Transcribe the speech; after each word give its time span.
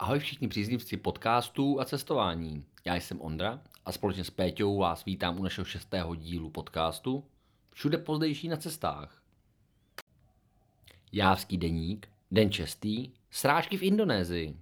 Ahoj 0.00 0.18
všichni 0.18 0.48
příznivci 0.48 0.96
podcastů 0.96 1.80
a 1.80 1.84
cestování. 1.84 2.64
Já 2.84 2.94
jsem 2.94 3.20
Ondra 3.20 3.62
a 3.84 3.92
společně 3.92 4.24
s 4.24 4.30
Péťou 4.30 4.78
vás 4.78 5.04
vítám 5.04 5.40
u 5.40 5.42
našeho 5.42 5.64
šestého 5.64 6.14
dílu 6.14 6.50
podcastu 6.50 7.24
Všude 7.70 7.98
pozdejší 7.98 8.48
na 8.48 8.56
cestách. 8.56 9.22
Jávský 11.12 11.56
deník, 11.56 12.08
den 12.30 12.52
čestý, 12.52 13.10
srážky 13.30 13.76
v 13.76 13.82
Indonésii. 13.82 14.56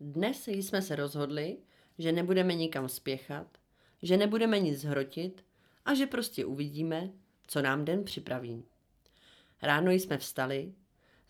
Dnes 0.00 0.48
jsme 0.48 0.82
se 0.82 0.96
rozhodli, 0.96 1.56
že 1.98 2.12
nebudeme 2.12 2.54
nikam 2.54 2.88
spěchat, 2.88 3.46
že 4.02 4.16
nebudeme 4.16 4.58
nic 4.58 4.84
hrotit 4.84 5.44
a 5.84 5.94
že 5.94 6.06
prostě 6.06 6.44
uvidíme, 6.44 7.10
co 7.46 7.62
nám 7.62 7.84
den 7.84 8.04
připraví. 8.04 8.64
Ráno 9.62 9.90
jsme 9.90 10.18
vstali, 10.18 10.72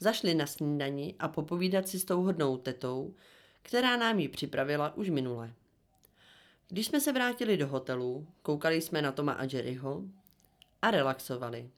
zašli 0.02 0.34
na 0.34 0.46
snídani 0.46 1.14
a 1.18 1.28
popovídat 1.28 1.88
si 1.88 1.98
s 1.98 2.04
tou 2.04 2.22
hodnou 2.22 2.56
tetou, 2.56 3.14
která 3.62 3.96
nám 3.96 4.18
ji 4.18 4.28
připravila 4.28 4.96
už 4.96 5.10
minule. 5.10 5.52
Když 6.68 6.86
jsme 6.86 7.00
se 7.00 7.12
vrátili 7.12 7.56
do 7.56 7.68
hotelu, 7.68 8.26
koukali 8.42 8.80
jsme 8.80 9.02
na 9.02 9.12
Toma 9.12 9.32
a 9.32 9.44
Jerryho 9.44 10.02
a 10.82 10.90
relaxovali. 10.90 11.70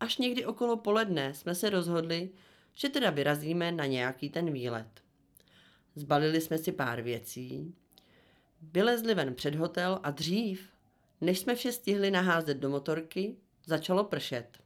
Až 0.00 0.18
někdy 0.18 0.44
okolo 0.44 0.76
poledne 0.76 1.34
jsme 1.34 1.54
se 1.54 1.70
rozhodli, 1.70 2.30
že 2.74 2.88
teda 2.88 3.10
vyrazíme 3.10 3.72
na 3.72 3.86
nějaký 3.86 4.30
ten 4.30 4.52
výlet. 4.52 5.02
Zbalili 5.94 6.40
jsme 6.40 6.58
si 6.58 6.72
pár 6.72 7.02
věcí, 7.02 7.74
vylezli 8.62 9.14
ven 9.14 9.34
před 9.34 9.54
hotel 9.54 10.00
a 10.02 10.10
dřív, 10.10 10.68
než 11.20 11.38
jsme 11.38 11.54
vše 11.54 11.72
stihli 11.72 12.10
naházet 12.10 12.56
do 12.56 12.70
motorky, 12.70 13.36
začalo 13.66 14.04
pršet 14.04 14.58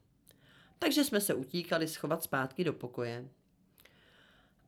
takže 0.84 1.04
jsme 1.04 1.20
se 1.20 1.34
utíkali 1.34 1.88
schovat 1.88 2.22
zpátky 2.22 2.64
do 2.64 2.72
pokoje. 2.72 3.28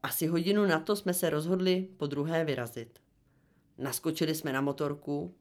Asi 0.02 0.26
hodinu 0.26 0.66
na 0.66 0.80
to 0.80 0.96
jsme 0.96 1.14
se 1.14 1.30
rozhodli 1.30 1.88
po 1.96 2.06
druhé 2.06 2.44
vyrazit. 2.44 2.98
Naskočili 3.78 4.34
jsme 4.34 4.52
na 4.52 4.60
motorku, 4.60 5.34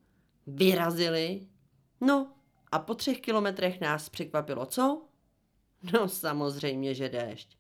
vyrazili, 0.48 1.48
no 2.02 2.34
a 2.72 2.80
po 2.80 2.96
třech 2.96 3.22
kilometrech 3.22 3.82
nás 3.82 4.10
překvapilo 4.10 4.66
co? 4.66 5.08
No 5.94 6.10
samozřejmě, 6.10 6.94
že 6.94 7.10
déšť. 7.10 7.58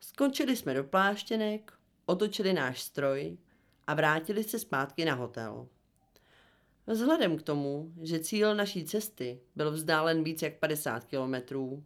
Skončili 0.00 0.56
jsme 0.56 0.74
do 0.74 0.84
pláštěnek, 0.84 1.72
otočili 2.06 2.52
náš 2.52 2.80
stroj 2.80 3.38
a 3.86 3.94
vrátili 3.94 4.44
se 4.44 4.58
zpátky 4.58 5.04
na 5.04 5.14
hotel. 5.14 5.68
Vzhledem 6.86 7.36
k 7.36 7.42
tomu, 7.42 7.92
že 8.02 8.20
cíl 8.20 8.54
naší 8.54 8.84
cesty 8.84 9.40
byl 9.56 9.70
vzdálen 9.70 10.24
víc 10.24 10.42
jak 10.42 10.58
50 10.58 11.04
kilometrů, 11.04 11.84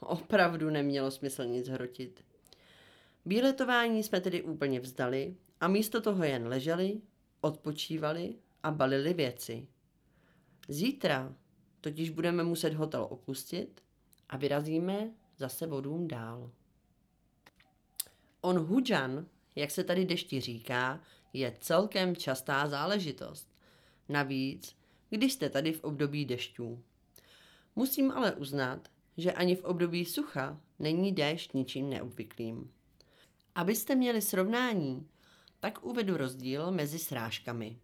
opravdu 0.00 0.70
nemělo 0.70 1.10
smysl 1.10 1.44
nic 1.44 1.68
hrotit. 1.68 2.24
Bíletování 3.24 4.02
jsme 4.02 4.20
tedy 4.20 4.42
úplně 4.42 4.80
vzdali 4.80 5.36
a 5.60 5.68
místo 5.68 6.00
toho 6.00 6.24
jen 6.24 6.48
leželi, 6.48 7.00
odpočívali 7.40 8.34
a 8.62 8.70
balili 8.70 9.14
věci. 9.14 9.68
Zítra 10.68 11.34
totiž 11.80 12.10
budeme 12.10 12.42
muset 12.42 12.74
hotel 12.74 13.06
opustit 13.10 13.82
a 14.28 14.36
vyrazíme 14.36 15.10
zase 15.36 15.66
vodům 15.66 16.08
dál. 16.08 16.50
On 18.40 18.58
Hujan, 18.58 19.26
jak 19.54 19.70
se 19.70 19.84
tady 19.84 20.04
dešti 20.04 20.40
říká, 20.40 21.00
je 21.32 21.56
celkem 21.60 22.16
častá 22.16 22.68
záležitost. 22.68 23.55
Navíc, 24.08 24.76
když 25.10 25.32
jste 25.32 25.50
tady 25.50 25.72
v 25.72 25.84
období 25.84 26.24
dešťů. 26.24 26.82
Musím 27.76 28.10
ale 28.10 28.32
uznat, 28.32 28.88
že 29.16 29.32
ani 29.32 29.56
v 29.56 29.64
období 29.64 30.04
sucha 30.04 30.60
není 30.78 31.12
déšť 31.12 31.54
ničím 31.54 31.90
neobvyklým. 31.90 32.70
Abyste 33.54 33.94
měli 33.94 34.22
srovnání, 34.22 35.06
tak 35.60 35.84
uvedu 35.84 36.16
rozdíl 36.16 36.70
mezi 36.70 36.98
srážkami. 36.98 37.78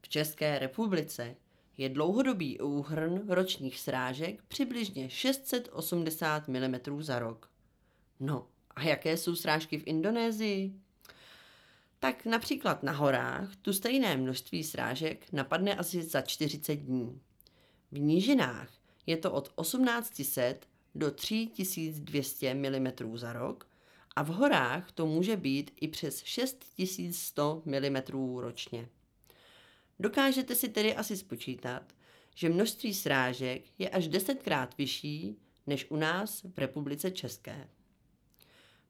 V 0.00 0.08
České 0.08 0.58
republice 0.58 1.36
je 1.76 1.88
dlouhodobý 1.88 2.58
úhrn 2.60 3.28
ročních 3.28 3.80
srážek 3.80 4.42
přibližně 4.42 5.10
680 5.10 6.48
mm 6.48 7.02
za 7.02 7.18
rok. 7.18 7.50
No 8.20 8.48
a 8.70 8.82
jaké 8.82 9.16
jsou 9.16 9.36
srážky 9.36 9.78
v 9.78 9.86
Indonésii? 9.86 10.80
Tak 12.00 12.24
například 12.24 12.82
na 12.82 12.92
horách 12.92 13.56
tu 13.56 13.72
stejné 13.72 14.16
množství 14.16 14.64
srážek 14.64 15.32
napadne 15.32 15.74
asi 15.74 16.02
za 16.02 16.20
40 16.20 16.74
dní. 16.74 17.20
V 17.92 17.98
nížinách 17.98 18.72
je 19.06 19.16
to 19.16 19.32
od 19.32 19.52
1800 19.60 20.66
do 20.94 21.10
3200 21.10 22.54
mm 22.54 22.88
za 23.14 23.32
rok 23.32 23.68
a 24.16 24.22
v 24.22 24.28
horách 24.28 24.92
to 24.92 25.06
může 25.06 25.36
být 25.36 25.70
i 25.80 25.88
přes 25.88 26.22
6100 26.24 27.62
mm 27.64 27.96
ročně. 28.38 28.88
Dokážete 29.98 30.54
si 30.54 30.68
tedy 30.68 30.96
asi 30.96 31.16
spočítat, 31.16 31.92
že 32.34 32.48
množství 32.48 32.94
srážek 32.94 33.62
je 33.78 33.88
až 33.88 34.08
desetkrát 34.08 34.78
vyšší 34.78 35.36
než 35.66 35.86
u 35.90 35.96
nás 35.96 36.42
v 36.42 36.58
Republice 36.58 37.10
České. 37.10 37.68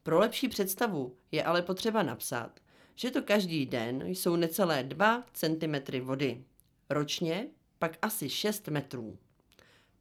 Pro 0.02 0.18
lepší 0.18 0.48
představu 0.48 1.16
je 1.32 1.44
ale 1.44 1.62
potřeba 1.62 2.02
napsat, 2.02 2.60
že 2.98 3.10
to 3.10 3.22
každý 3.22 3.66
den 3.66 4.02
jsou 4.06 4.36
necelé 4.36 4.82
2 4.82 5.24
cm 5.32 6.00
vody. 6.00 6.44
Ročně 6.90 7.48
pak 7.78 7.98
asi 8.02 8.28
6 8.28 8.68
metrů. 8.68 9.18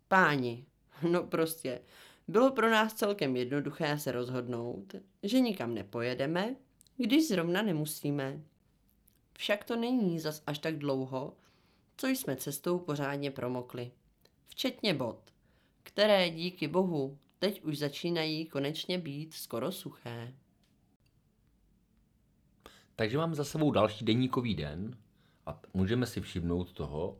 Páni, 0.07 0.65
no 1.11 1.23
prostě, 1.23 1.81
bylo 2.27 2.51
pro 2.51 2.71
nás 2.71 2.93
celkem 2.93 3.35
jednoduché 3.35 3.99
se 3.99 4.11
rozhodnout, 4.11 4.95
že 5.23 5.39
nikam 5.39 5.73
nepojedeme, 5.73 6.55
když 6.97 7.27
zrovna 7.27 7.61
nemusíme. 7.61 8.41
Však 9.37 9.63
to 9.63 9.75
není 9.75 10.19
zas 10.19 10.43
až 10.47 10.59
tak 10.59 10.77
dlouho, 10.77 11.33
co 11.97 12.07
jsme 12.07 12.35
cestou 12.35 12.79
pořádně 12.79 13.31
promokli. 13.31 13.91
Včetně 14.47 14.93
bod, 14.93 15.19
které 15.83 16.29
díky 16.29 16.67
bohu 16.67 17.17
teď 17.39 17.63
už 17.63 17.77
začínají 17.77 18.45
konečně 18.45 18.97
být 18.97 19.33
skoro 19.33 19.71
suché. 19.71 20.33
Takže 22.99 23.17
mám 23.17 23.35
za 23.35 23.43
sebou 23.43 23.71
další 23.71 24.05
denníkový 24.05 24.55
den 24.55 24.97
a 25.45 25.61
můžeme 25.73 26.05
si 26.05 26.21
všimnout 26.21 26.73
toho, 26.73 27.17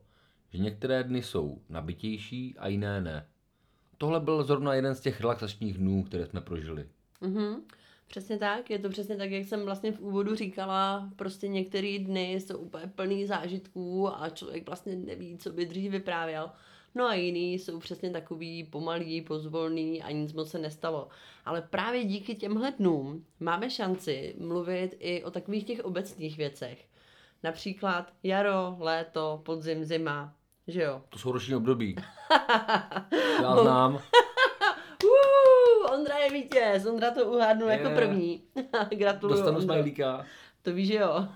že 0.49 0.57
některé 0.57 1.03
dny 1.03 1.23
jsou 1.23 1.61
nabitější 1.69 2.55
a 2.57 2.67
jiné 2.67 3.01
ne. 3.01 3.27
Tohle 3.97 4.19
byl 4.19 4.43
zrovna 4.43 4.73
jeden 4.73 4.95
z 4.95 4.99
těch 4.99 5.21
relaxačních 5.21 5.77
dnů, 5.77 6.03
které 6.03 6.25
jsme 6.25 6.41
prožili. 6.41 6.89
Mm-hmm. 7.21 7.61
Přesně 8.07 8.38
tak, 8.38 8.69
je 8.69 8.79
to 8.79 8.89
přesně 8.89 9.17
tak, 9.17 9.31
jak 9.31 9.45
jsem 9.45 9.65
vlastně 9.65 9.91
v 9.91 9.99
úvodu 9.99 10.35
říkala, 10.35 11.09
prostě 11.15 11.47
některé 11.47 11.99
dny 11.99 12.33
jsou 12.33 12.57
úplně 12.57 12.88
plný 12.88 13.25
zážitků 13.25 14.09
a 14.21 14.29
člověk 14.29 14.67
vlastně 14.67 14.95
neví, 14.95 15.38
co 15.38 15.51
by 15.51 15.65
dřív 15.65 15.91
vyprávěl. 15.91 16.51
No 16.96 17.06
a 17.06 17.14
jiný 17.14 17.53
jsou 17.53 17.80
přesně 17.80 18.09
takový 18.09 18.64
pomalý, 18.64 19.22
pozvolný 19.22 20.03
a 20.03 20.12
nic 20.12 20.34
moc 20.34 20.50
se 20.50 20.59
nestalo. 20.59 21.08
Ale 21.46 21.62
právě 21.62 22.03
díky 22.03 22.36
těmhle 22.36 22.72
dnům 22.72 23.25
máme 23.40 23.70
šanci 23.70 24.36
mluvit 24.40 24.96
i 25.00 25.24
o 25.24 25.31
takových 25.31 25.64
těch 25.64 25.86
obecných 25.86 26.38
věcech. 26.38 26.86
Například 27.44 28.14
jaro, 28.24 28.75
léto, 28.80 29.42
podzim, 29.46 29.86
zima, 29.86 30.34
že 30.68 30.81
jo? 30.81 31.02
To 31.09 31.20
jsou 31.20 31.31
roční 31.31 31.56
období. 31.56 31.96
Já 33.42 33.56
znám. 33.62 33.94
uh, 35.04 35.94
Ondra 35.94 36.18
je 36.18 36.31
vítěz, 36.31 36.86
Ondra 36.86 37.12
to 37.12 37.25
uhádnul 37.25 37.69
jako 37.69 37.90
první. 37.90 38.44
Gratuluju. 38.96 39.38
Dostanu 39.40 39.62
smajlíka. 39.62 40.25
To 40.62 40.74
víš, 40.74 40.88
že 40.88 40.96
jo. 40.96 41.28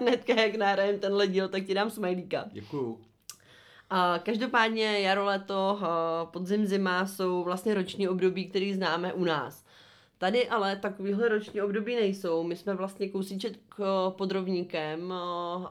Hnedka 0.00 0.34
jak 0.34 0.54
nahrajem 0.54 1.00
tenhle 1.00 1.26
díl, 1.26 1.48
tak 1.48 1.64
ti 1.64 1.74
dám 1.74 1.90
smajlíka. 1.90 2.44
Děkuju. 2.52 3.00
A 3.94 4.18
každopádně 4.18 5.00
jaro, 5.00 5.24
leto, 5.24 5.80
podzim, 6.24 6.66
zima 6.66 7.06
jsou 7.06 7.44
vlastně 7.44 7.74
roční 7.74 8.08
období, 8.08 8.44
který 8.44 8.74
známe 8.74 9.12
u 9.12 9.24
nás. 9.24 9.64
Tady 10.18 10.48
ale 10.48 10.76
takovýhle 10.76 11.28
roční 11.28 11.60
období 11.60 11.94
nejsou. 11.94 12.42
My 12.42 12.56
jsme 12.56 12.74
vlastně 12.74 13.08
kousíček 13.08 13.52
pod 14.08 14.32
rovníkem, 14.32 15.14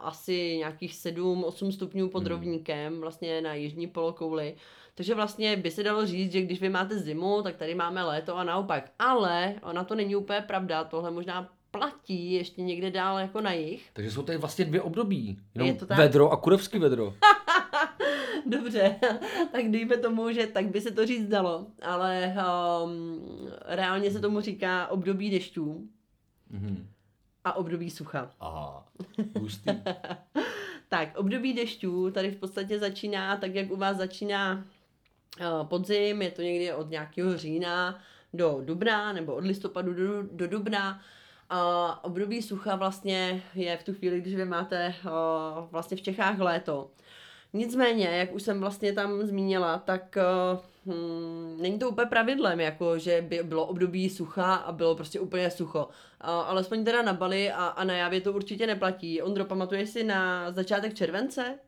asi 0.01 0.57
nějakých 0.57 0.93
7-8 0.93 1.71
stupňů 1.71 2.09
pod 2.09 2.19
hmm. 2.19 2.27
rovníkem, 2.27 3.01
vlastně 3.01 3.41
na 3.41 3.53
jižní 3.53 3.87
polokouli. 3.87 4.55
Takže 4.95 5.15
vlastně 5.15 5.57
by 5.57 5.71
se 5.71 5.83
dalo 5.83 6.05
říct, 6.05 6.31
že 6.31 6.41
když 6.41 6.61
vy 6.61 6.69
máte 6.69 6.99
zimu, 6.99 7.41
tak 7.41 7.55
tady 7.55 7.75
máme 7.75 8.03
léto 8.03 8.37
a 8.37 8.43
naopak. 8.43 8.91
Ale 8.99 9.55
ona 9.63 9.83
to 9.83 9.95
není 9.95 10.15
úplně 10.15 10.41
pravda, 10.41 10.83
tohle 10.83 11.11
možná 11.11 11.49
platí 11.71 12.33
ještě 12.33 12.61
někde 12.61 12.91
dál 12.91 13.19
jako 13.19 13.41
na 13.41 13.53
jich. 13.53 13.89
Takže 13.93 14.11
jsou 14.11 14.23
tady 14.23 14.37
vlastně 14.37 14.65
dvě 14.65 14.81
období. 14.81 15.37
Jenom 15.55 15.67
Je 15.67 15.75
to 15.75 15.85
tak? 15.85 15.97
vedro 15.97 16.31
a 16.31 16.37
kurevský 16.37 16.79
vedro. 16.79 17.13
Dobře, 18.51 18.95
tak 19.51 19.71
dejme 19.71 19.97
tomu, 19.97 20.31
že 20.31 20.47
tak 20.47 20.65
by 20.65 20.81
se 20.81 20.91
to 20.91 21.05
říct 21.05 21.27
dalo, 21.27 21.67
ale 21.81 22.35
um, 22.83 23.25
reálně 23.65 24.11
se 24.11 24.19
tomu 24.19 24.41
říká 24.41 24.87
období 24.87 25.29
dešťů 25.29 25.87
mm-hmm. 26.53 26.85
a 27.43 27.53
období 27.53 27.89
sucha. 27.89 28.31
Aha, 28.39 28.87
hustý. 29.39 29.71
tak, 30.89 31.17
období 31.17 31.53
dešťů 31.53 32.11
tady 32.11 32.31
v 32.31 32.35
podstatě 32.35 32.79
začíná 32.79 33.37
tak, 33.37 33.55
jak 33.55 33.71
u 33.71 33.75
vás 33.75 33.97
začíná 33.97 34.65
uh, 35.39 35.67
podzim, 35.67 36.21
je 36.21 36.31
to 36.31 36.41
někdy 36.41 36.73
od 36.73 36.89
nějakého 36.89 37.37
října 37.37 37.99
do 38.33 38.61
dubna, 38.65 39.13
nebo 39.13 39.35
od 39.35 39.45
listopadu 39.45 39.93
do, 39.93 40.23
do 40.23 40.47
dubna. 40.47 41.01
A 41.49 42.03
období 42.03 42.41
sucha 42.41 42.75
vlastně 42.75 43.43
je 43.55 43.77
v 43.77 43.83
tu 43.83 43.93
chvíli, 43.93 44.21
když 44.21 44.35
vy 44.35 44.45
máte 44.45 44.93
uh, 45.05 45.11
vlastně 45.71 45.97
v 45.97 46.01
Čechách 46.01 46.39
léto. 46.39 46.91
Nicméně, 47.53 48.07
jak 48.07 48.33
už 48.33 48.43
jsem 48.43 48.59
vlastně 48.59 48.93
tam 48.93 49.23
zmínila, 49.23 49.77
tak 49.77 50.17
uh, 50.85 50.93
hmm, 50.93 51.57
není 51.61 51.79
to 51.79 51.89
úplně 51.89 52.05
pravidlem, 52.05 52.59
jako 52.59 52.99
že 52.99 53.21
by 53.21 53.43
bylo 53.43 53.65
období 53.65 54.09
sucha 54.09 54.55
a 54.55 54.71
bylo 54.71 54.95
prostě 54.95 55.19
úplně 55.19 55.51
sucho. 55.51 55.85
Uh, 55.85 55.89
alespoň 56.23 56.85
teda 56.85 57.01
na 57.01 57.13
Bali 57.13 57.51
a, 57.51 57.65
a 57.65 57.83
na 57.83 57.93
Javě 57.93 58.21
to 58.21 58.33
určitě 58.33 58.67
neplatí. 58.67 59.21
Ondro, 59.21 59.45
pamatuješ 59.45 59.89
si 59.89 60.03
na 60.03 60.51
začátek 60.51 60.93
července? 60.93 61.59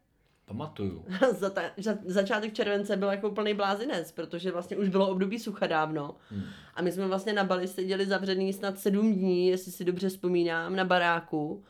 Pamatuju. 0.46 1.06
za, 1.32 1.50
ta, 1.50 1.62
za, 1.78 1.98
začátek 2.06 2.54
července 2.54 2.98
byl 2.98 3.08
jako 3.08 3.30
úplný 3.30 3.54
blázinec, 3.54 4.12
protože 4.12 4.52
vlastně 4.52 4.78
už 4.78 4.90
bylo 4.90 5.10
období 5.10 5.40
sucha 5.40 5.68
dávno. 5.68 6.16
Hmm. 6.30 6.44
A 6.76 6.82
my 6.82 6.92
jsme 6.92 7.08
vlastně 7.08 7.34
na 7.34 7.44
Bali 7.44 7.68
seděli 7.68 8.06
zavřený 8.06 8.54
snad 8.54 8.80
sedm 8.80 9.14
dní, 9.14 9.48
jestli 9.48 9.72
si 9.72 9.86
dobře 9.86 10.10
vzpomínám, 10.10 10.76
na 10.76 10.86
baráku, 10.86 11.64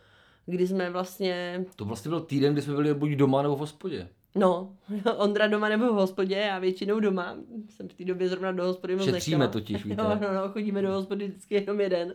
kdy 0.46 0.68
jsme 0.68 0.90
vlastně... 0.90 1.66
To 1.76 1.86
vlastně 1.86 2.10
byl 2.10 2.22
týden, 2.22 2.54
kdy 2.54 2.62
jsme 2.62 2.74
byli 2.74 2.94
buď 2.94 3.12
doma 3.12 3.42
nebo 3.42 3.56
v 3.56 3.60
hospodě. 3.60 4.10
No, 4.36 4.76
Ondra 5.18 5.48
doma 5.48 5.70
nebo 5.70 5.86
v 5.94 5.96
hospodě, 5.96 6.36
já 6.36 6.60
většinou 6.60 7.00
doma. 7.00 7.38
Jsem 7.70 7.88
v 7.88 7.94
té 7.94 8.06
době 8.06 8.30
zrovna 8.30 8.52
do 8.52 8.64
hospody 8.64 8.96
moc 8.96 9.06
Šetříme 9.06 9.38
nechtěla. 9.38 9.52
totiž, 9.52 9.86
víte. 9.86 10.04
No, 10.04 10.10
no, 10.22 10.34
no, 10.34 10.50
chodíme 10.50 10.82
do 10.82 10.92
hospody 10.92 11.28
vždycky 11.28 11.56
jenom 11.56 11.82
jeden. 11.82 12.14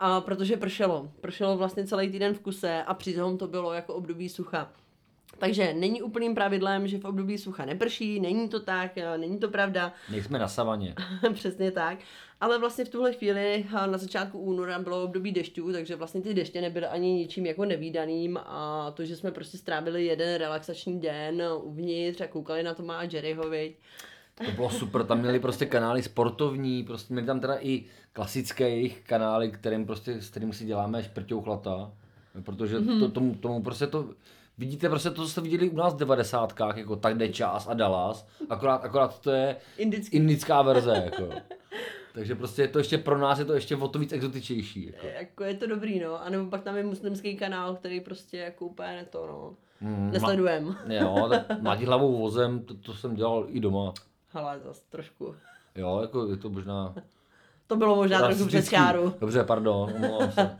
A 0.00 0.20
protože 0.20 0.56
pršelo. 0.56 1.10
Pršelo 1.20 1.56
vlastně 1.56 1.86
celý 1.86 2.10
týden 2.10 2.34
v 2.34 2.40
kuse 2.40 2.82
a 2.82 2.94
přitom 2.94 3.38
to 3.38 3.46
bylo 3.48 3.72
jako 3.72 3.94
období 3.94 4.28
sucha. 4.28 4.72
Takže 5.38 5.74
není 5.74 6.02
úplným 6.02 6.34
pravidlem, 6.34 6.88
že 6.88 6.98
v 6.98 7.04
období 7.04 7.38
sucha 7.38 7.64
neprší, 7.64 8.20
není 8.20 8.48
to 8.48 8.60
tak, 8.60 8.98
eh, 8.98 9.18
není 9.18 9.38
to 9.38 9.48
pravda. 9.48 9.92
Nejsme 10.10 10.38
na 10.38 10.48
savaně. 10.48 10.94
Přesně 11.34 11.70
tak. 11.70 11.98
Ale 12.40 12.58
vlastně 12.58 12.84
v 12.84 12.88
tuhle 12.88 13.12
chvíli 13.12 13.66
eh, 13.68 13.86
na 13.86 13.98
začátku 13.98 14.38
února 14.38 14.78
bylo 14.78 15.02
období 15.04 15.32
dešťů, 15.32 15.72
takže 15.72 15.96
vlastně 15.96 16.20
ty 16.20 16.34
deště 16.34 16.60
nebyly 16.60 16.86
ani 16.86 17.12
ničím 17.12 17.46
jako 17.46 17.64
nevýdaným 17.64 18.38
a 18.42 18.90
to, 18.96 19.04
že 19.04 19.16
jsme 19.16 19.30
prostě 19.30 19.58
strávili 19.58 20.04
jeden 20.06 20.34
relaxační 20.38 21.00
den 21.00 21.42
uvnitř 21.62 22.20
a 22.20 22.26
koukali 22.26 22.62
na 22.62 22.74
Toma 22.74 22.98
a 22.98 23.02
Jerryho, 23.02 23.50
viď? 23.50 23.76
To 24.46 24.50
bylo 24.50 24.70
super, 24.70 25.04
tam 25.04 25.20
měli 25.20 25.40
prostě 25.40 25.66
kanály 25.66 26.02
sportovní, 26.02 26.84
prostě 26.84 27.12
měli 27.14 27.26
tam 27.26 27.40
teda 27.40 27.56
i 27.60 27.84
klasické 28.12 28.70
jejich 28.70 29.00
kanály, 29.06 29.50
kterým 29.50 29.86
prostě, 29.86 30.22
s 30.22 30.30
kterým 30.30 30.52
si 30.52 30.64
děláme 30.64 31.02
šprťouchlata, 31.02 31.92
protože 32.44 32.80
Mhm. 32.80 33.00
to, 33.00 33.08
tomu, 33.10 33.34
tomu 33.34 33.62
prostě 33.62 33.86
to, 33.86 34.08
vidíte 34.58 34.88
prostě 34.88 35.10
to, 35.10 35.22
co 35.22 35.28
jste 35.28 35.40
viděli 35.40 35.70
u 35.70 35.76
nás 35.76 35.94
v 35.94 35.98
devadesátkách, 35.98 36.76
jako 36.76 36.96
tak 36.96 37.18
jde 37.18 37.28
čas 37.28 37.68
a 37.68 37.74
Dallas, 37.74 38.26
akorát, 38.50 38.76
akorát 38.84 39.20
to 39.20 39.30
je 39.30 39.56
Indický. 39.78 40.16
indická 40.16 40.62
verze, 40.62 40.92
jako. 41.04 41.28
Takže 42.14 42.34
prostě 42.34 42.62
je 42.62 42.68
to 42.68 42.78
ještě 42.78 42.98
pro 42.98 43.18
nás 43.18 43.38
je 43.38 43.44
to 43.44 43.54
ještě 43.54 43.76
o 43.76 43.88
to 43.88 43.98
víc 43.98 44.12
exotičnější. 44.12 44.86
Jako. 44.86 45.06
Jako 45.06 45.44
je 45.44 45.54
to 45.54 45.66
dobrý, 45.66 46.00
no. 46.00 46.22
A 46.24 46.28
nebo 46.30 46.50
pak 46.50 46.62
tam 46.62 46.76
je 46.76 46.84
muslimský 46.84 47.36
kanál, 47.36 47.74
který 47.74 48.00
prostě 48.00 48.38
jako 48.38 48.66
úplně 48.66 48.88
ne 48.88 49.04
to, 49.04 49.26
no. 49.26 49.54
Mm, 49.80 50.10
Nesledujem. 50.10 50.76
Jo, 50.88 51.26
tak 51.28 51.62
mladí 51.62 51.84
hlavou 51.84 52.18
vozem, 52.18 52.64
to, 52.64 52.74
to 52.74 52.94
jsem 52.94 53.14
dělal 53.14 53.46
i 53.48 53.60
doma. 53.60 53.92
Hele, 54.28 54.60
zase 54.64 54.82
trošku. 54.88 55.34
Jo, 55.76 55.98
jako 56.02 56.26
je 56.30 56.36
to 56.36 56.50
možná... 56.50 56.94
To 57.66 57.76
bylo 57.76 57.96
možná 57.96 58.18
trochu 58.26 58.46
přes 58.46 58.68
čáru. 58.70 59.14
Dobře, 59.20 59.44
pardon, 59.44 59.92
se. 60.30 60.56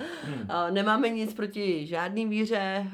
A 0.48 0.70
Nemáme 0.70 1.08
nic 1.08 1.34
proti 1.34 1.86
žádný 1.86 2.26
víře, 2.26 2.86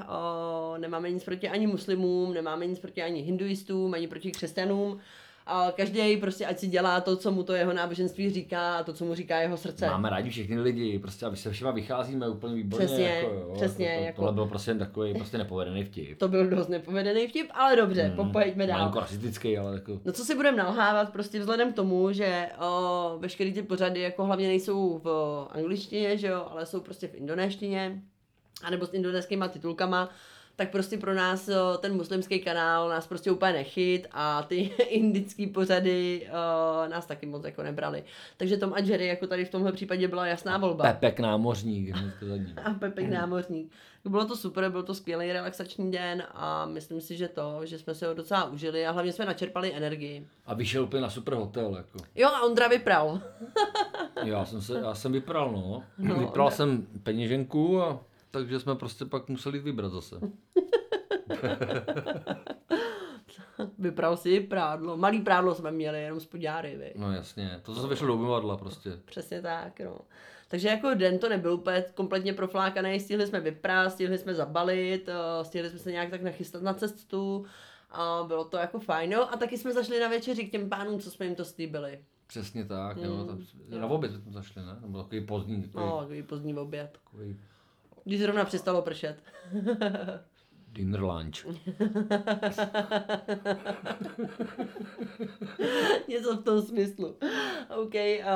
nemáme 0.79 1.11
nic 1.11 1.25
proti 1.25 1.49
ani 1.49 1.67
muslimům, 1.67 2.35
nemáme 2.35 2.67
nic 2.67 2.79
proti 2.79 3.03
ani 3.03 3.23
hinduistům, 3.23 3.95
ani 3.95 4.09
proti 4.09 4.31
křesťanům. 4.31 5.01
A 5.47 5.73
každý 5.77 6.17
prostě 6.17 6.47
ať 6.47 6.59
si 6.59 6.67
dělá 6.67 7.01
to, 7.01 7.17
co 7.17 7.33
mu 7.33 7.43
to 7.43 7.53
jeho 7.53 7.73
náboženství 7.73 8.31
říká 8.31 8.77
a 8.77 8.83
to, 8.83 8.93
co 8.93 9.05
mu 9.05 9.15
říká 9.15 9.41
jeho 9.41 9.57
srdce. 9.57 9.87
Máme 9.87 10.11
rádi 10.11 10.31
všechny 10.31 10.61
lidi, 10.61 10.99
prostě 10.99 11.27
a 11.27 11.37
se 11.37 11.51
všema 11.51 11.71
vycházíme 11.71 12.29
úplně 12.29 12.55
výborně. 12.55 12.87
Přesně, 12.87 13.05
jako, 13.05 13.35
jo, 13.35 13.53
přesně, 13.55 13.87
jako, 13.87 13.99
to, 14.01 14.05
jako- 14.07 14.17
Tohle 14.17 14.33
byl 14.33 14.47
prostě 14.47 14.71
jen 14.71 14.79
takový 14.79 15.15
prostě 15.15 15.39
nepovedený 15.39 15.85
vtip. 15.85 16.19
To 16.19 16.29
byl 16.29 16.51
dost 16.51 16.69
nepovedený 16.69 17.29
vtip, 17.29 17.51
ale 17.55 17.77
dobře, 17.77 18.03
hmm. 18.03 18.17
popojďme 18.17 18.67
dál. 18.67 18.79
Malinko 18.79 19.01
rasistický, 19.01 19.59
ale 19.59 19.75
jako... 19.75 20.01
No 20.05 20.13
co 20.13 20.25
si 20.25 20.35
budeme 20.35 20.57
nalhávat, 20.57 21.13
prostě 21.13 21.41
vzhledem 21.41 21.73
k 21.73 21.77
tomu, 21.77 22.13
že 22.13 22.49
o, 22.61 23.17
veškeré 23.19 23.53
ty 23.53 23.63
pořady 23.63 24.01
jako 24.01 24.25
hlavně 24.25 24.49
nejsou 24.49 25.01
v 25.05 25.09
angličtině, 25.51 26.19
že 26.19 26.27
jo, 26.27 26.47
ale 26.51 26.67
jsou 26.67 26.81
prostě 26.81 27.09
v 27.09 27.15
indonéštině, 27.15 28.03
anebo 28.63 28.87
s 28.87 28.95
indonéskýma 28.95 29.49
titulkama, 29.49 30.11
tak 30.57 30.71
prostě 30.71 30.99
pro 30.99 31.15
nás 31.15 31.49
o, 31.49 31.79
ten 31.79 31.95
muslimský 31.97 32.41
kanál 32.41 32.89
nás 32.89 33.07
prostě 33.07 33.31
úplně 33.31 33.53
nechyt 33.53 34.07
a 34.13 34.43
ty 34.43 34.57
indický 34.89 35.47
pořady 35.47 36.29
o, 36.31 36.89
nás 36.89 37.07
taky 37.07 37.27
moc 37.27 37.45
jako 37.45 37.63
nebrali. 37.63 38.05
Takže 38.37 38.57
Tom 38.57 38.73
a 38.75 38.79
Jerry 38.81 39.07
jako 39.07 39.27
tady 39.27 39.45
v 39.45 39.51
tomhle 39.51 39.73
případě 39.73 40.09
byla 40.09 40.27
jasná 40.27 40.59
volba. 40.59 40.85
Pepek 40.85 41.21
námořník. 41.21 41.97
A 42.65 42.71
Pepek 42.75 43.09
námořník. 43.11 43.73
Bylo 44.09 44.25
to 44.25 44.37
super, 44.37 44.71
byl 44.71 44.83
to 44.83 44.95
skvělý 44.95 45.33
relaxační 45.33 45.91
den 45.93 46.23
a 46.35 46.67
myslím 46.67 47.01
si, 47.01 47.17
že 47.17 47.29
to, 47.29 47.61
že 47.67 47.79
jsme 47.79 47.95
se 47.95 48.07
ho 48.07 48.15
docela 48.15 48.45
užili 48.45 48.87
a 48.87 48.91
hlavně 48.91 49.13
jsme 49.13 49.25
načerpali 49.25 49.75
energii. 49.75 50.27
A 50.47 50.55
vyšel 50.55 50.85
úplně 50.85 51.03
na 51.03 51.11
super 51.11 51.35
hotel, 51.35 51.75
jako. 51.77 51.99
Jo 52.15 52.29
a 52.29 52.43
Ondra 52.43 52.69
vypral. 52.69 53.21
Já 54.25 54.45
jsem, 54.45 54.63
se, 54.63 54.79
já 54.81 54.95
jsem 54.95 55.13
vypral, 55.13 55.53
no. 55.53 55.83
No, 55.99 56.15
Vypral 56.15 56.49
ne. 56.51 56.57
jsem 56.57 56.87
peněženku 57.03 57.83
a 57.83 58.01
takže 58.35 58.61
jsme 58.61 58.75
prostě 58.75 59.05
pak 59.05 59.29
museli 59.29 59.59
vybrat 59.59 59.93
zase. 59.93 60.17
Vypral 63.79 64.17
si 64.17 64.41
prádlo. 64.41 64.97
Malý 64.97 65.21
prádlo 65.21 65.55
jsme 65.55 65.71
měli, 65.71 66.03
jenom 66.03 66.21
spodňáry, 66.21 66.77
vy. 66.77 66.93
No 66.97 67.13
jasně, 67.13 67.61
to 67.63 67.75
zase 67.75 67.89
vyšlo 67.89 68.07
do 68.07 68.15
umyvadla 68.15 68.57
prostě. 68.57 68.91
Přesně 69.05 69.43
tak, 69.43 69.81
no. 69.81 69.99
Takže 70.49 70.69
jako 70.69 70.95
den 70.95 71.19
to 71.19 71.29
nebyl 71.29 71.53
úplně 71.53 71.85
kompletně 71.95 72.33
proflákaný, 72.33 73.01
stihli 73.01 73.27
jsme 73.27 73.41
vyprát, 73.41 73.91
stihli 73.93 74.19
jsme 74.19 74.35
zabalit, 74.35 75.09
eh, 75.09 75.45
stihli 75.45 75.71
jsme 75.71 75.79
se 75.79 75.93
nějak 75.93 76.11
tak 76.11 76.23
nachystat 76.23 76.63
na 76.63 76.75
cestu 76.75 77.47
a 77.91 78.25
bylo 78.27 78.45
to 78.45 78.57
jako 78.57 78.81
fajn, 78.81 79.11
no. 79.11 79.33
A 79.35 79.37
taky 79.37 79.59
jsme 79.59 79.73
zašli 79.73 80.01
na 80.01 80.09
večeři 80.09 80.45
k 80.45 80.51
těm 80.53 80.69
pánům, 80.69 81.01
co 81.01 81.11
jsme 81.11 81.27
jim 81.27 81.35
to 81.35 81.45
slíbili. 81.45 81.99
Přesně 82.27 82.65
tak, 82.65 82.97
jo. 82.97 83.17
Mm, 83.17 83.27
Tam, 83.27 83.39
jo. 83.69 83.79
na 83.81 83.87
oběd 83.87 84.13
jsme 84.13 84.21
tam 84.21 84.33
zašli, 84.33 84.63
ne? 84.63 84.77
Nebo 84.81 85.03
takový 85.03 85.27
pozdní, 85.27 85.63
takový, 85.63 85.85
No, 85.87 85.99
takový 86.01 86.23
pozdní 86.23 86.55
oběd. 86.55 86.99
takový 87.05 87.41
Když 88.05 88.21
zrovna 88.21 88.45
přestalo 88.45 88.83
pršet. 88.83 89.17
dinner 90.73 91.03
lunch. 91.03 91.47
Něco 96.09 96.37
v 96.37 96.45
tom 96.45 96.63
smyslu. 96.63 97.17
OK, 97.77 97.95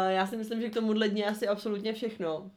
já 0.09 0.27
si 0.27 0.37
myslím, 0.37 0.61
že 0.61 0.71
k 0.71 0.75
tomuhle 0.75 1.09
dní 1.09 1.25
asi 1.25 1.49
absolutně 1.49 1.93
všechno. 1.93 2.51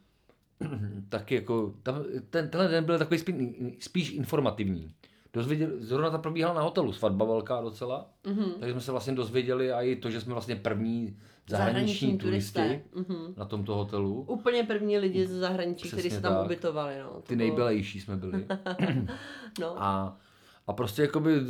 taky 1.08 1.34
jako, 1.34 1.74
tam, 1.82 2.04
ten, 2.30 2.50
tenhle 2.50 2.68
den 2.68 2.84
byl 2.84 2.98
takový 2.98 3.18
spíš, 3.20 3.36
spíš 3.78 4.10
informativní. 4.10 4.94
Dozvěděli, 5.34 5.72
zrovna 5.78 6.10
ta 6.10 6.18
probíhala 6.18 6.54
na 6.54 6.60
hotelu, 6.62 6.92
svatba 6.92 7.24
velká 7.24 7.60
docela, 7.60 8.10
Mhm. 8.26 8.44
takže 8.60 8.72
jsme 8.72 8.80
se 8.80 8.90
vlastně 8.90 9.12
dozvěděli 9.12 9.72
a 9.72 9.82
i 9.82 9.96
to, 9.96 10.10
že 10.10 10.20
jsme 10.20 10.32
vlastně 10.32 10.56
první 10.56 11.16
zahraniční, 11.48 12.18
turisty 12.18 12.82
Mhm. 12.94 13.34
na 13.36 13.44
tomto 13.44 13.74
hotelu. 13.74 14.24
Úplně 14.28 14.64
první 14.64 14.98
lidi 14.98 15.26
ze 15.26 15.38
zahraničí, 15.38 15.88
kteří 15.90 16.10
se 16.10 16.20
tam 16.20 16.34
tak. 16.34 16.44
ubytovali. 16.44 16.94
No. 17.02 17.10
To 17.10 17.20
Ty 17.20 17.36
bylo- 17.36 17.48
nejbělejší 17.48 18.00
jsme 18.00 18.16
byli. 18.16 18.46
No. 19.60 19.82
A, 19.82 20.16
a 20.66 20.72
prostě 20.72 21.02
jakoby, 21.02 21.40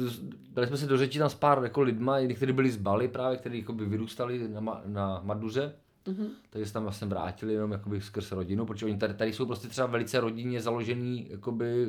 dali 0.52 0.66
jsme 0.68 0.76
se 0.76 0.86
do 0.86 0.96
řeči 0.98 1.18
tam 1.18 1.30
s 1.30 1.34
pár 1.34 1.60
jako 1.62 1.80
lidma, 1.82 2.20
někteří 2.20 2.52
byli 2.52 2.70
z 2.70 2.76
Bali 2.76 3.08
právě, 3.08 3.38
kteří 3.38 3.58
jakoby 3.58 3.84
vyrůstali 3.86 4.48
na, 4.48 4.82
na 4.86 5.20
Maduře, 5.24 5.74
Mhm. 6.06 6.28
takže 6.50 6.66
se 6.66 6.73
tam 6.73 6.82
vlastně 6.82 7.06
vrátili 7.09 7.52
jenom 7.52 7.73
jakoby 7.73 8.00
skrz 8.00 8.32
rodinu, 8.32 8.66
protože 8.66 8.87
oni 8.87 8.97
tady, 8.99 9.14
tady 9.14 9.32
jsou 9.32 9.47
prostě 9.47 9.68
třeba 9.68 9.87
velice 9.87 10.21
rodinně 10.21 10.61
založený 10.61 11.26
jakoby 11.30 11.88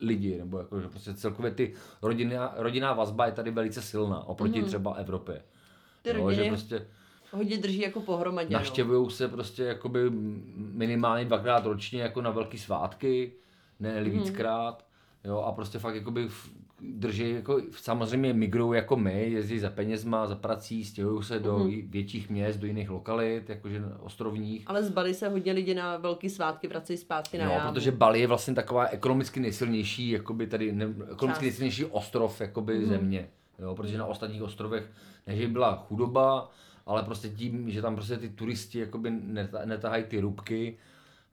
lidi, 0.00 0.38
nebo 0.38 0.58
jako, 0.58 0.80
že 0.80 0.88
prostě 0.88 1.14
celkově 1.14 1.50
ty 1.50 1.74
rodinná, 2.02 2.54
rodinná 2.56 2.92
vazba 2.92 3.26
je 3.26 3.32
tady 3.32 3.50
velice 3.50 3.82
silná 3.82 4.26
oproti 4.28 4.58
Mhm. 4.58 4.68
třeba 4.68 4.92
Evropě. 4.94 5.42
Ty 6.02 6.08
Jo, 6.10 6.30
že 6.32 6.44
prostě 6.48 6.86
hodně 7.32 7.58
drží 7.58 7.80
jako 7.80 8.00
pohromadě. 8.00 8.48
no. 8.50 8.58
navštěvují 8.58 9.10
se 9.10 9.28
prostě 9.28 9.62
jakoby 9.64 10.10
minimálně 10.56 11.24
dvakrát 11.24 11.66
ročně 11.66 12.02
jako 12.02 12.22
na 12.22 12.30
velké 12.30 12.58
svátky, 12.58 13.32
ne 13.80 14.00
Mhm. 14.00 14.10
víckrát. 14.10 14.84
Jo, 15.24 15.38
a 15.38 15.52
prostě 15.52 15.78
fakt 15.78 15.94
jakoby 15.94 16.28
drží, 16.80 17.30
jako, 17.30 17.60
samozřejmě 17.70 18.32
migrují 18.32 18.76
jako 18.76 18.96
my, 18.96 19.30
jezdí 19.30 19.58
za 19.58 19.70
penězma, 19.70 20.26
za 20.26 20.34
prací, 20.34 20.84
stěhují 20.84 21.22
se 21.24 21.38
do 21.40 21.68
i- 21.68 21.82
větších 21.82 22.30
měst, 22.30 22.56
do 22.56 22.66
jiných 22.66 22.90
lokalit, 22.90 23.48
jakože 23.50 23.82
ostrovních. 24.00 24.64
Ale 24.66 24.82
z 24.84 24.90
Bali 24.90 25.14
se 25.14 25.28
hodně 25.28 25.52
lidi 25.52 25.74
na 25.74 25.96
velký 25.96 26.30
svátky 26.30 26.68
vracejí 26.68 26.96
zpátky 26.96 27.38
na 27.38 27.44
No, 27.44 27.50
Jávu. 27.52 27.72
protože 27.72 27.92
Bali 27.92 28.20
je 28.20 28.26
vlastně 28.26 28.54
taková 28.54 28.86
ekonomicky 28.86 29.40
nejsilnější, 29.40 30.10
jakoby 30.10 30.46
tady, 30.46 30.72
ne, 30.72 30.84
ekonomicky 31.12 31.26
Část. 31.26 31.40
nejsilnější 31.40 31.84
ostrov 31.84 32.40
jakoby 32.40 32.78
Mhm. 32.78 32.88
země. 32.88 33.28
Jo, 33.58 33.74
protože 33.74 33.98
na 33.98 34.06
ostatních 34.06 34.42
ostrovech, 34.42 34.90
ne, 35.26 35.36
že 35.36 35.46
by 35.46 35.52
byla 35.52 35.84
chudoba, 35.88 36.50
ale 36.86 37.02
prostě 37.02 37.28
tím, 37.28 37.70
že 37.70 37.82
tam 37.82 37.94
prostě 37.94 38.16
ty 38.16 38.28
turisti 38.28 38.78
jakoby 38.78 39.10
neta, 39.10 39.64
netahají 39.64 40.04
ty 40.04 40.20
rubky, 40.20 40.76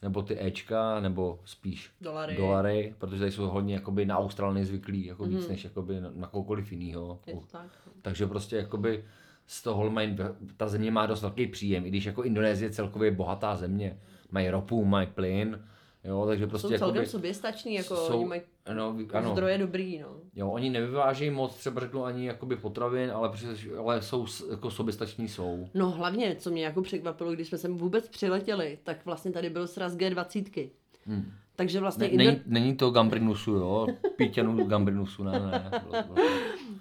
nebo 0.06 0.22
ty 0.22 0.46
Ečka, 0.46 1.00
nebo 1.00 1.40
spíš 1.46 1.92
Dolary. 2.02 2.36
dolary, 2.38 2.96
protože 2.98 3.20
tady 3.20 3.32
jsou 3.32 3.48
hodně 3.48 3.74
jakoby 3.74 4.06
na 4.06 4.18
Austrálii 4.18 4.66
zvyklí, 4.66 5.06
jako 5.06 5.26
víc 5.26 5.40
Mhm. 5.40 5.50
než 5.50 5.64
jakoby 5.64 6.02
na, 6.02 6.10
na 6.16 6.28
koukoliv 6.28 6.72
jinýho. 6.72 7.20
Je 7.28 7.34
tak. 7.52 7.68
no. 7.88 7.94
Takže 8.02 8.28
prostě 8.28 8.56
jakoby 8.56 9.04
z 9.48 9.64
toho 9.64 9.90
mají, 9.90 10.18
ta 10.58 10.68
země 10.68 10.92
má 10.92 11.06
dost 11.06 11.22
velký 11.22 11.48
příjem, 11.48 11.86
i 11.86 11.90
když 11.90 12.06
jako 12.06 12.24
Indonésie 12.24 12.68
je 12.68 12.72
celkově 12.74 13.12
bohatá 13.12 13.56
země. 13.56 14.00
Mají 14.32 14.50
ropu, 14.50 14.86
mají 14.86 15.08
plyn, 15.08 15.66
jo, 16.08 16.26
takže 16.26 16.48
prostě 16.48 16.68
Jsou 16.68 16.78
celkem 16.78 16.96
jakoby, 16.96 17.10
soběstační, 17.12 17.74
jako 17.74 17.96
jsou- 17.96 18.16
oni 18.18 18.26
mají 18.26 18.42
no, 18.74 18.96
ano, 19.14 19.32
zdroje 19.32 19.58
dobrý, 19.58 20.00
no. 20.00 20.08
jo, 20.36 20.50
oni 20.52 20.70
nevyvážejí 20.70 21.30
moc, 21.32 21.56
třeba 21.56 21.82
řeknu 21.82 22.06
ani 22.06 22.26
jakoby 22.28 22.56
potravin, 22.56 23.12
ale, 23.12 23.32
ale 23.78 24.02
jsou 24.02 24.26
jako 24.52 24.72
soběstační 24.72 25.28
jsou. 25.28 25.70
No 25.74 25.90
hlavně, 25.92 26.36
co 26.40 26.50
mě 26.50 26.66
jako 26.66 26.82
překvapilo, 26.82 27.32
když 27.32 27.48
jsme 27.48 27.58
sem 27.58 27.78
vůbec 27.78 28.10
přiletěli, 28.10 28.80
tak 28.84 29.06
vlastně 29.06 29.32
tady 29.32 29.50
byl 29.50 29.68
sraz 29.68 29.96
G20. 29.96 30.70
Hmm. 31.06 31.32
Takže 31.56 31.80
vlastně 31.80 32.08
Ne, 32.08 32.14
Indo- 32.14 32.18
není, 32.26 32.40
není 32.46 32.76
to 32.76 32.92
Gambrinusu, 32.92 33.52
jo, 33.52 33.88
Píťanu 34.16 34.66
Gambrinusu, 34.68 35.24
ne, 35.24 35.32
ne. 35.32 35.70
Bylo, 35.90 36.04
bylo. 36.04 36.28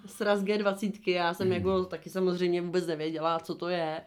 sraz 0.07 0.43
G20, 0.43 1.11
já 1.13 1.25
Hmm. 1.27 1.35
jsem 1.35 1.53
jako 1.53 1.85
taky 1.85 2.11
samozřejmě 2.11 2.63
vůbec 2.63 2.87
nevěděla, 2.87 3.39
co 3.39 3.55
to 3.55 3.69
je. 3.69 4.01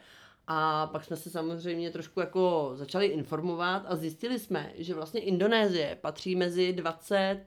A 0.48 0.88
pak 0.88 1.04
jsme 1.04 1.16
se 1.16 1.30
samozřejmě 1.30 1.92
trošku 1.92 2.20
jako 2.20 2.72
začali 2.76 3.06
informovat 3.06 3.84
a 3.88 3.96
zjistili 3.96 4.40
jsme, 4.40 4.72
že 4.78 4.94
vlastně 4.94 5.22
Indonésie 5.22 5.98
patří 6.02 6.36
mezi 6.36 6.74
20 6.74 7.42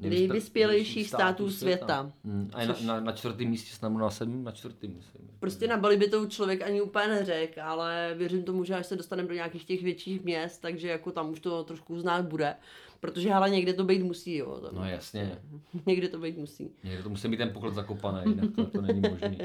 nejvyspělejších 0.00 1.08
států 1.08 1.50
světa. 1.50 2.12
Hmm. 2.24 2.50
A 2.54 2.60
je 2.60 2.68
na, 2.68 2.74
Což- 2.74 2.84
na, 2.86 3.00
na 3.00 3.12
čtvrtém 3.12 3.48
místě, 3.48 3.74
snad 3.76 3.88
na 3.88 4.10
sedmém, 4.10 4.44
na 4.44 4.52
čtvrtém, 4.52 4.94
myslím. 4.96 5.30
Prostě 5.40 5.66
na 5.66 5.76
Bali 5.76 5.96
by 5.96 6.08
to 6.08 6.26
člověk 6.26 6.62
ani 6.62 6.80
úplně 6.80 7.06
neřekl, 7.08 7.60
ale 7.62 8.14
věřím 8.16 8.42
tomu, 8.42 8.64
že 8.64 8.74
až 8.74 8.86
se 8.86 8.96
dostaneme 8.96 9.28
do 9.28 9.34
nějakých 9.34 9.64
těch 9.64 9.82
větších 9.82 10.24
měst, 10.24 10.58
takže 10.58 10.88
jako 10.88 11.12
tam 11.12 11.30
už 11.30 11.40
to 11.40 11.64
trošku 11.64 12.00
znát 12.00 12.24
bude. 12.26 12.54
Protože 13.00 13.32
ale 13.32 13.50
někde 13.50 13.72
to 13.72 13.84
být 13.84 14.02
musí, 14.02 14.36
jo. 14.36 14.60
Tam 14.60 14.74
No 14.74 14.84
jasně, 14.88 15.38
Někde 15.86 16.08
to 16.08 16.18
být 16.18 16.38
musí. 16.38 16.70
někde 16.84 17.02
to 17.02 17.08
musí 17.08 17.28
být 17.28 17.36
ten 17.36 17.52
poklad 17.52 17.74
zakopaný, 17.74 18.18
jinak 18.30 18.50
to, 18.56 18.64
to 18.66 18.80
není 18.80 19.00
možný. 19.00 19.38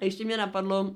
A 0.00 0.04
ještě 0.04 0.24
mě 0.24 0.36
napadlo, 0.36 0.94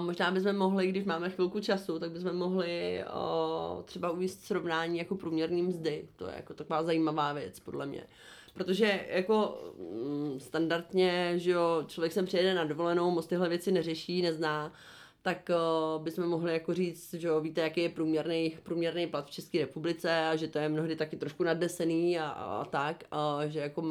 možná 0.00 0.30
bychom 0.30 0.56
mohli, 0.56 0.86
když 0.86 1.04
máme 1.04 1.30
chvilku 1.30 1.60
času, 1.60 1.98
tak 1.98 2.10
bychom 2.10 2.36
mohli 2.36 3.04
o, 3.12 3.82
třeba 3.84 4.10
uvést 4.10 4.44
srovnání 4.44 4.98
jako 4.98 5.14
průměrný 5.14 5.62
mzdy. 5.62 6.08
To 6.16 6.26
je 6.26 6.34
jako 6.36 6.54
taková 6.54 6.82
zajímavá 6.82 7.32
věc, 7.32 7.60
podle 7.60 7.86
mě. 7.86 8.06
Protože 8.54 9.00
jako 9.08 9.58
mm, 9.78 10.40
standardně, 10.40 11.32
že 11.36 11.50
jo, 11.50 11.84
člověk 11.86 12.12
sem 12.12 12.26
přijede 12.26 12.54
na 12.54 12.64
dovolenou, 12.64 13.10
moc 13.10 13.26
tyhle 13.26 13.48
věci 13.48 13.72
neřeší, 13.72 14.22
nezná, 14.22 14.72
tak 15.22 15.50
o, 15.50 15.98
bychom 15.98 16.26
mohli 16.28 16.52
jako 16.52 16.74
říct, 16.74 17.14
že 17.14 17.28
jo, 17.28 17.40
víte, 17.40 17.60
jaký 17.60 17.80
je 17.80 17.88
průměrný, 17.88 18.56
průměrný 18.62 19.06
plat 19.06 19.26
v 19.26 19.30
České 19.30 19.58
republice 19.58 20.26
a 20.26 20.36
že 20.36 20.48
to 20.48 20.58
je 20.58 20.68
mnohdy 20.68 20.96
taky 20.96 21.16
trošku 21.16 21.44
nadnesený 21.44 22.18
a, 22.18 22.28
a 22.28 22.64
tak, 22.64 23.04
a 23.10 23.46
že 23.46 23.58
jako 23.58 23.82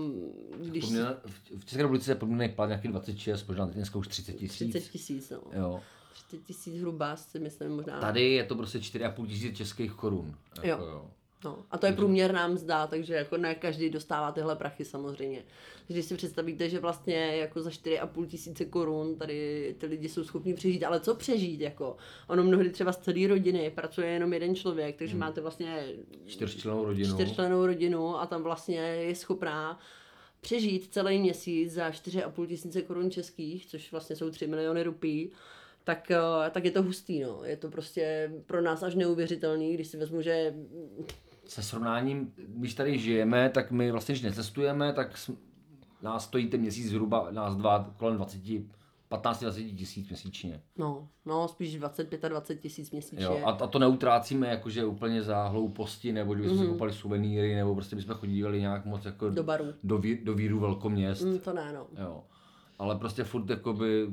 když... 0.57 0.83
Průměr, 0.85 1.17
v- 1.25 1.65
České 1.65 1.77
republice 1.81 2.11
je 2.11 2.15
průměrný 2.15 2.55
plat 2.55 2.67
nějaký 2.67 2.88
26, 2.88 3.47
možná 3.47 3.65
dneska 3.65 4.00
už 4.00 4.07
30 4.07 4.33
tisíc. 4.33 4.69
30 4.69 4.91
tisíc, 4.91 5.29
no. 5.29 5.41
Jo. 5.61 5.79
30 6.13 6.43
tisíc 6.43 6.81
hruba 6.81 7.15
si 7.15 7.39
myslím 7.39 7.75
možná. 7.75 8.00
Tady 8.01 8.31
je 8.31 8.43
to 8.43 8.55
prostě 8.55 8.77
4,5 8.79 9.27
tisíc 9.27 9.57
českých 9.57 9.91
korun. 9.91 10.35
Jako, 10.63 10.83
Jo. 10.83 10.89
jo. 10.89 11.11
No, 11.43 11.65
a 11.71 11.77
to 11.77 11.86
je 11.86 11.91
průměrná 11.93 12.48
mzda, 12.48 12.88
takže 12.88 13.13
jako 13.13 13.38
ne 13.38 13.55
každý 13.55 13.89
dostává 13.89 14.31
tyhle 14.31 14.55
prachy 14.55 14.86
samozřejmě. 14.86 15.43
Když 15.88 16.05
si 16.05 16.15
představíte, 16.15 16.69
že 16.69 16.79
vlastně 16.79 17.15
jako 17.38 17.62
za 17.62 17.69
4,5 17.69 18.27
tisíce 18.27 18.65
korun 18.65 19.15
tady 19.15 19.75
ty 19.79 19.86
lidi 19.86 20.10
jsou 20.10 20.24
schopni 20.24 20.53
přežít, 20.53 20.83
ale 20.83 21.00
co 21.00 21.15
přežít 21.15 21.62
jako? 21.62 21.98
Ono 22.27 22.43
mnohdy 22.43 22.69
třeba 22.69 22.91
z 22.91 22.98
celé 22.98 23.27
rodiny 23.27 23.71
pracuje 23.75 24.07
jenom 24.07 24.33
jeden 24.33 24.55
člověk, 24.55 24.98
takže 24.98 25.15
máte 25.17 25.41
vlastně 25.41 25.86
Čtyřčlennou 26.25 26.86
rodinu. 26.86 27.13
čtyřčlenou 27.13 27.65
rodinu 27.65 28.15
a 28.19 28.25
tam 28.25 28.43
vlastně 28.43 28.79
je 28.79 29.15
schopná 29.15 29.79
přežít 30.41 30.93
celý 30.93 31.19
měsíc 31.19 31.71
za 31.74 31.89
4,5 31.89 32.48
tisíce 32.48 32.81
korun 32.81 33.12
českých, 33.12 33.65
což 33.67 33.91
vlastně 33.91 34.15
jsou 34.15 34.29
3 34.29 34.48
miliony 34.48 34.83
rupí, 34.83 35.31
tak, 35.83 36.12
eh, 36.12 36.50
tak 36.51 36.65
je 36.65 36.71
to 36.71 36.83
hustý, 36.83 37.19
no. 37.19 37.39
Je 37.43 37.57
to 37.57 37.69
prostě 37.69 38.31
pro 38.45 38.62
nás 38.62 38.83
až 38.83 38.95
neuvěřitelný, 38.95 39.74
když 39.74 39.88
si 39.88 39.98
vezmu, 39.98 40.21
že 40.21 40.53
Se 41.51 41.63
srovnáním, 41.63 42.34
když 42.48 42.74
tady 42.74 43.00
žijeme, 43.00 43.50
tak 43.50 43.72
my 43.72 43.91
vlastně, 43.91 44.13
když 44.13 44.22
necestujeme, 44.24 44.93
tak 44.93 45.29
nás 46.01 46.24
stojí 46.24 46.48
ten 46.48 46.62
měsíc 46.62 46.89
zhruba, 46.89 47.27
nás 47.31 47.55
dva, 47.55 47.93
kolem 47.98 48.15
20, 48.15 48.41
15-20 49.12 49.75
tisíc 49.75 50.08
měsíčně. 50.10 50.62
no, 50.77 51.08
no 51.25 51.48
spíš 51.48 51.75
25 51.75 52.25
a 52.25 52.27
20 52.29 52.55
tisíc 52.60 52.91
měsíčně. 52.91 53.25
Jo, 53.25 53.41
a, 53.46 53.50
a 53.51 53.67
to 53.67 53.79
neutrácíme 53.79 54.48
jakože 54.48 54.86
úplně 54.86 55.24
za 55.24 55.48
hlouposti, 55.48 56.12
nebo 56.13 56.36
že 56.36 56.41
bychom 56.41 56.58
Mhm. 56.58 56.65
si 56.65 56.72
koupali 56.72 56.93
suvenýry, 56.93 57.55
nebo 57.55 57.75
prostě 57.75 57.96
bychom 57.96 58.15
chodívali 58.15 58.60
nějak 58.60 58.86
moc 58.86 59.05
jako 59.05 59.29
Do 59.29 59.43
baru. 59.43 59.65
do, 59.84 59.98
ví, 59.98 60.17
do 60.24 60.34
víru 60.34 60.60
velkoměst. 60.60 61.22
Mm, 61.24 61.39
to 61.39 61.53
ne, 61.53 61.74
no. 61.74 61.88
Jo. 62.03 62.24
Ale 62.79 62.96
prostě 62.96 63.24
furt 63.24 63.50
jakoby 63.50 64.08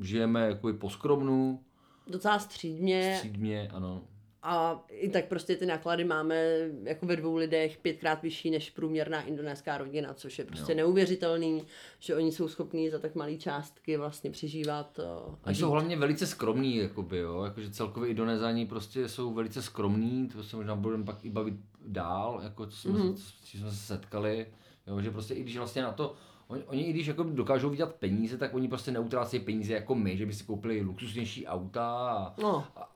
žijeme 0.00 0.46
jakoby 0.48 0.72
po 0.72 0.90
skromnu, 0.90 1.60
Docela 2.06 2.38
střídmě 2.38 3.14
střídmě, 3.16 3.68
ano. 3.72 4.02
A 4.46 4.84
i 4.88 5.08
tak 5.10 5.24
prostě 5.28 5.56
ty 5.56 5.66
náklady 5.66 6.04
máme 6.04 6.44
jako 6.82 7.06
ve 7.06 7.16
dvou 7.16 7.36
lidech 7.36 7.78
pětkrát 7.78 8.22
vyšší 8.22 8.50
než 8.50 8.70
průměrná 8.70 9.22
indonéská 9.22 9.78
rodina, 9.78 10.14
což 10.14 10.38
je 10.38 10.44
prostě 10.44 10.72
Jo. 10.72 10.76
neuvěřitelný, 10.76 11.62
že 11.98 12.16
oni 12.16 12.32
jsou 12.32 12.48
schopní 12.48 12.90
za 12.90 12.98
tak 12.98 13.14
malé 13.14 13.36
částky 13.36 13.96
vlastně 13.96 14.30
přežívat. 14.30 14.98
eh, 15.02 15.36
A 15.44 15.50
jsou 15.50 15.70
hlavně 15.70 15.96
velice 15.96 16.26
skromní, 16.26 16.76
jakoby, 16.76 17.18
jo. 17.18 17.42
Jakože 17.44 17.70
celkově 17.70 18.10
Indonézani 18.10 18.66
prostě 18.66 19.08
jsou 19.08 19.34
velice 19.34 19.62
skromní, 19.62 20.28
to 20.28 20.42
se 20.42 20.56
možná 20.56 20.74
budeme 20.76 21.04
pak 21.04 21.24
i 21.24 21.30
bavit 21.30 21.54
dál, 21.86 22.40
jako 22.42 22.66
co 22.66 22.76
jsme, 22.76 22.90
Mhm. 22.92 23.02
mm-hmm. 23.12 23.34
čím 23.44 23.60
jsme 23.60 23.70
se 23.70 23.76
setkali, 23.76 24.46
jo, 24.86 25.00
že 25.00 25.10
prostě 25.10 25.34
i 25.34 25.42
když 25.42 25.56
vlastně 25.56 25.82
na 25.82 25.92
to, 25.92 26.14
oni, 26.48 26.62
oni 26.62 26.82
i 26.82 26.90
když 26.92 27.06
jako 27.06 27.22
dokážou 27.22 27.70
vydělat 27.70 27.94
peníze, 27.94 28.38
tak 28.38 28.54
oni 28.54 28.68
prostě 28.68 28.90
neutrácejí 28.90 29.42
peníze 29.44 29.72
jako 29.74 29.94
my, 29.94 30.16
že 30.16 30.26
by 30.26 30.32
si 30.32 30.44
koupili 30.44 30.80
luxusnější 30.80 31.46
auta 31.46 31.86
a, 32.10 32.34
No, 32.42 32.64
a 32.76 32.93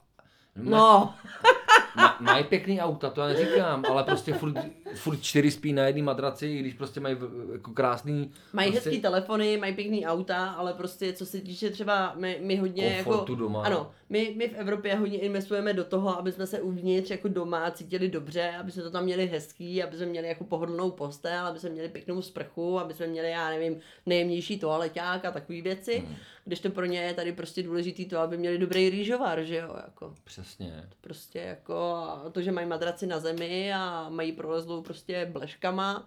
no, 0.59 1.15
Ma, 1.99 2.17
mají 2.21 2.45
pěkný 2.45 2.81
auta, 2.81 3.11
to 3.11 3.21
já 3.21 3.27
neříkám, 3.27 3.85
ale 3.91 4.05
prostě 4.05 4.35
furt, 4.35 4.57
furt 4.95 5.23
čtyři 5.23 5.51
spí 5.51 5.73
na 5.73 5.87
jedné 5.87 6.03
madraci, 6.03 6.47
i 6.47 6.59
když 6.59 6.75
prostě 6.75 7.01
mají 7.01 7.17
jako 7.53 7.71
krásný 7.71 8.31
mají 8.53 8.73
prostě 8.73 8.91
hezký 8.91 9.03
telefony, 9.03 9.57
mají 9.57 9.75
pěkný 9.75 10.07
auta, 10.07 10.49
ale 10.49 10.73
prostě 10.73 11.13
co 11.13 11.27
se 11.27 11.41
týče 11.41 11.71
třeba 11.71 12.13
my, 12.17 12.41
my 12.43 12.57
hodně 12.57 13.03
komfortu 13.05 13.33
jako... 13.33 13.43
doma. 13.43 13.63
Ano, 13.63 13.91
my, 14.09 14.35
my 14.37 14.49
v 14.49 14.55
Evropě 14.55 14.95
hodně 14.95 15.19
investujeme 15.19 15.73
do 15.73 15.85
toho, 15.85 16.19
aby 16.19 16.33
jsme 16.33 16.47
se 16.47 16.61
uvnitř 16.61 17.11
jako 17.11 17.29
doma 17.29 17.71
cítili 17.71 18.09
dobře, 18.09 18.53
aby 18.61 18.73
jsme 18.73 18.83
to 18.83 18.91
tam 18.91 19.05
měli 19.05 19.27
hezký, 19.27 19.83
aby 19.83 19.97
jsme 19.97 20.07
měli 20.07 20.29
jako 20.29 20.45
pohodlnou 20.45 20.91
postel, 20.91 21.47
aby 21.47 21.59
jsme 21.59 21.71
měli 21.71 21.89
pěknou 21.89 22.23
sprchu, 22.23 22.79
aby 22.79 22.95
jsme 22.95 23.07
měli, 23.07 23.31
já 23.31 23.49
nevím, 23.49 23.81
nejjemnější 24.07 24.59
toaleťák 24.59 25.25
a 25.25 25.31
takové 25.31 25.61
věci. 25.61 25.99
Hmm. 26.07 26.17
Když 26.45 26.61
to 26.61 26.71
pro 26.71 26.85
ně 26.85 27.01
je 27.01 27.15
tady 27.15 27.33
prostě 27.33 27.63
důležitý 27.63 28.05
to, 28.05 28.19
aby 28.19 28.37
měli 28.37 28.59
dobrý 28.59 28.91
rýžovar, 28.91 29.43
že 29.43 29.57
jo, 29.57 29.75
jako. 29.87 30.15
Přesně. 30.25 30.85
Prostě 31.01 31.39
jako 31.39 31.88
to, 32.33 32.43
že 32.43 32.53
mají 32.53 32.67
madraci 32.67 33.07
na 33.07 33.19
zemi 33.21 33.73
a 33.75 34.07
mají 34.09 34.33
prolezlou 34.33 34.83
prostě 34.83 35.29
bleškama 35.33 36.07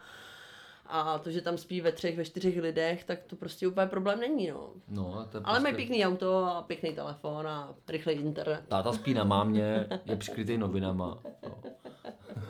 a 0.85 1.17
to, 1.19 1.31
že 1.31 1.41
tam 1.41 1.57
spí 1.57 1.81
ve 1.81 1.91
třech, 1.91 2.17
ve 2.17 2.25
čtyřech 2.25 2.57
lidech, 2.57 3.03
tak 3.03 3.19
to 3.27 3.35
prostě 3.35 3.67
úplně 3.67 3.87
problém 3.87 4.19
není, 4.19 4.47
no. 4.49 4.69
No, 4.87 5.19
a 5.19 5.25
to 5.25 5.37
je 5.37 5.41
Ale 5.43 5.55
prostě... 5.55 5.63
mají 5.63 5.75
pěkný 5.75 6.05
auto 6.05 6.45
a 6.45 6.61
pěkný 6.61 6.95
telefon 6.95 7.47
a 7.47 7.75
rychlý 7.89 8.13
internet. 8.13 8.61
Táta 8.67 8.93
spí 8.93 9.13
na 9.13 9.23
mámě, 9.23 9.87
je 10.05 10.15
přikrytý 10.15 10.57
novinama. 10.57 11.17
No. 11.43 11.57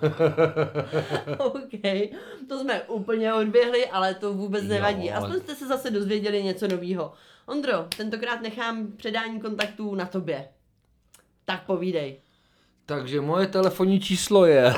OK, 1.37 1.71
to 2.49 2.59
jsme 2.59 2.81
úplně 2.83 3.33
odběhli, 3.33 3.87
ale 3.87 4.13
to 4.15 4.33
vůbec 4.33 4.63
Jo, 4.63 4.69
nevadí. 4.69 5.11
ale- 5.11 5.27
Aspoň 5.27 5.41
jste 5.41 5.55
se 5.55 5.67
zase 5.67 5.91
dozvěděli 5.91 6.43
něco 6.43 6.67
nového. 6.67 7.13
Ondro, 7.45 7.85
tentokrát 7.97 8.41
nechám 8.41 8.91
předání 8.97 9.41
kontaktů 9.41 9.95
na 9.95 10.05
tobě. 10.05 10.47
Tak 11.45 11.65
povídej. 11.65 12.19
Takže 12.91 13.21
moje 13.21 13.47
telefonní 13.47 13.99
číslo 13.99 14.45
je... 14.45 14.63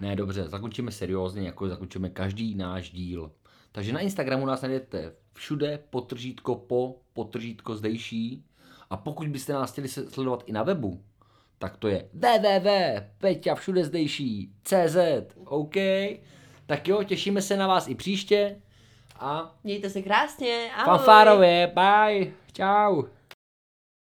ne, 0.00 0.16
dobře, 0.16 0.48
zakončíme 0.48 0.90
seriózně, 0.90 1.46
jako 1.46 1.68
zakončíme 1.68 2.10
každý 2.10 2.54
náš 2.54 2.90
díl. 2.90 3.30
Takže 3.72 3.92
na 3.92 4.00
Instagramu 4.00 4.46
nás 4.46 4.62
najdete 4.62 5.12
všude, 5.32 5.78
potržítko 5.90 6.54
po, 6.54 6.96
potržítko 7.12 7.76
zdejší. 7.76 8.44
A 8.90 8.96
pokud 8.96 9.28
byste 9.28 9.52
nás 9.52 9.72
chtěli 9.72 9.88
sledovat 9.88 10.42
i 10.46 10.52
na 10.52 10.62
webu, 10.62 11.00
tak 11.58 11.76
to 11.76 11.88
je 11.88 12.08
www.peťavšudezdejší.cz 12.12 14.96
OK? 15.44 15.74
Tak 16.66 16.88
jo, 16.88 17.02
těšíme 17.02 17.42
se 17.42 17.56
na 17.56 17.66
vás 17.66 17.88
i 17.88 17.94
příště 17.94 18.56
a 19.18 19.54
Mějte 19.64 19.90
se 19.90 20.02
krásně. 20.02 20.70
Ahoj. 20.76 20.84
fanfárově, 20.84 21.72
bye, 21.74 22.32
čau. 22.52 23.02